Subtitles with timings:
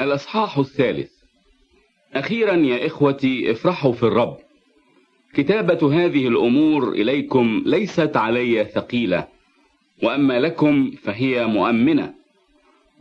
[0.00, 1.10] الأصحاح الثالث.
[2.14, 4.36] أخيرا يا إخوتي افرحوا في الرب.
[5.34, 9.26] كتابة هذه الأمور إليكم ليست علي ثقيلة
[10.02, 12.14] وأما لكم فهي مؤمنة.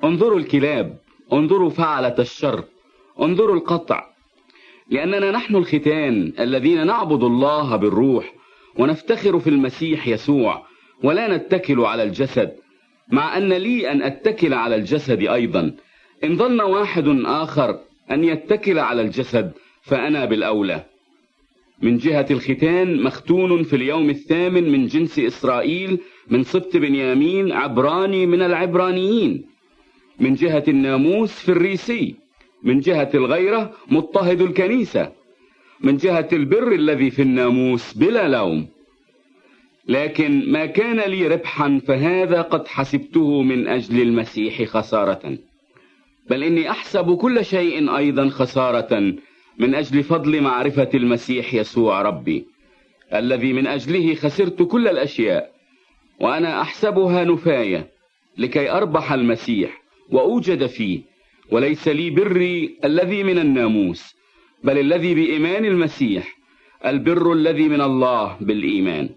[0.03, 0.97] انظروا الكلاب
[1.33, 2.63] انظروا فعلة الشر
[3.21, 4.03] انظروا القطع.
[4.89, 8.33] لأننا نحن الختان الذين نعبد الله بالروح
[8.77, 10.65] ونفتخر في المسيح يسوع
[11.03, 12.51] ولا نتكل على الجسد
[13.11, 15.75] مع أن لي أن أتكل على الجسد أيضا.
[16.23, 17.79] إن ظن واحد آخر
[18.11, 19.51] أن يتكل على الجسد
[19.81, 20.83] فأنا بالأولى.
[21.81, 28.41] من جهة الختان مختون في اليوم الثامن من جنس إسرائيل من سبط بنيامين عبراني من
[28.41, 29.45] العبرانيين.
[30.19, 32.15] من جهة الناموس في الريسي
[32.63, 35.11] من جهة الغيرة مضطهد الكنيسة.
[35.81, 38.67] من جهة البر الذي في الناموس بلا لوم.
[39.87, 45.37] لكن ما كان لي ربحا فهذا قد حسبته من أجل المسيح خسارة.
[46.29, 49.13] بل إني أحسب كل شيء أيضا خسارة
[49.57, 52.45] من أجل فضل معرفة المسيح يسوع ربي
[53.13, 55.51] الذي من أجله خسرت كل الأشياء
[56.19, 57.87] وأنا أحسبها نفاية
[58.37, 61.01] لكي أربح المسيح وأوجد فيه
[61.51, 64.15] وليس لي بري الذي من الناموس
[64.63, 66.37] بل الذي بإيمان المسيح
[66.85, 69.09] البر الذي من الله بالإيمان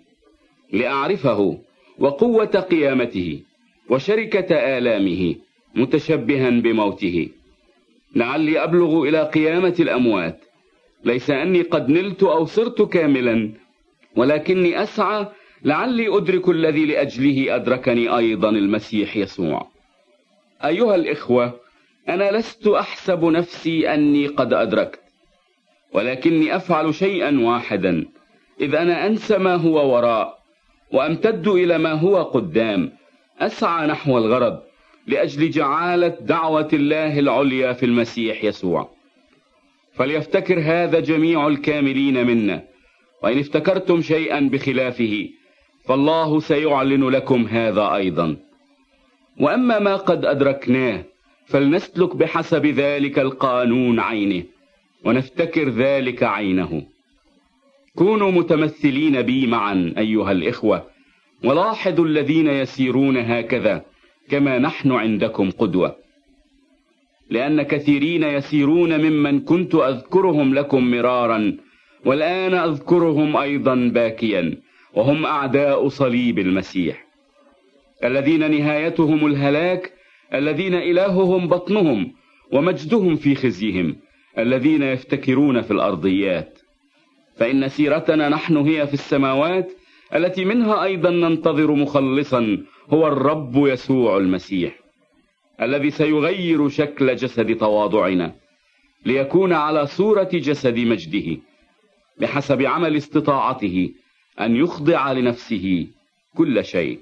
[0.73, 1.59] لأعرفه
[1.99, 3.43] وقوة قيامته
[3.91, 5.35] وشركة آلامه.
[5.75, 7.29] متشبها بموته.
[8.15, 10.45] لعلي أبلغ إلى قيامة الأموات.
[11.05, 13.53] ليس أني قد نلت أو صرت كاملا
[14.17, 15.27] ولكني أسعى
[15.65, 19.69] لعلي أدرك الذي لأجله أدركني أيضا المسيح يسوع.
[20.65, 21.61] أيها الإخوة
[22.09, 25.01] أنا لست أحسب نفسي أني قد أدركت
[25.93, 28.07] ولكني أفعل شيئا واحدا.
[28.61, 30.39] إذ أنا أنسى ما هو وراء
[30.93, 32.93] وأمتد إلى ما هو قدام.
[33.39, 34.61] أسعى نحو الغرض.
[35.07, 38.91] لأجل جعالة دعوة الله العليا في المسيح يسوع.
[39.93, 42.63] فليفتكر هذا جميع الكاملين منا
[43.23, 45.29] وإن افتكرتم شيئا بخلافه
[45.85, 48.37] فالله سيعلن لكم هذا أيضا.
[49.41, 51.05] وأما ما قد أدركناه
[51.47, 54.43] فلنسلك بحسب ذلك القانون عينه
[55.05, 56.83] ونفتكر ذلك عينه.
[57.95, 60.87] كونوا متمثلين بي معا أيها الإخوة
[61.45, 63.85] ولاحظوا الذين يسيرون هكذا
[64.31, 65.97] كما نحن عندكم قدوة.
[67.31, 71.57] لأن كثيرين يسيرون ممن كنت أذكرهم لكم مرارا
[72.05, 74.57] والآن أذكرهم أيضا باكيا
[74.95, 77.07] وهم أعداء صليب المسيح.
[78.05, 79.93] الذين نهايتهم الهلاك
[80.35, 82.13] الذين إلههم بطنهم
[82.53, 83.97] ومجدهم في خزيهم
[84.39, 86.59] الذين يفتكرون في الأرضيات.
[87.37, 89.73] فإن سيرتنا نحن هي في السماوات
[90.15, 92.59] التي منها أيضا ننتظر مخلصا
[92.91, 94.81] هو الرب يسوع المسيح
[95.63, 98.35] الذي سيغير شكل جسد تواضعنا
[99.07, 101.37] ليكون على صورة جسد مجده
[102.21, 103.91] بحسب عمل استطاعته
[104.41, 105.87] أن يخضع لنفسه
[106.37, 106.99] كل شيء.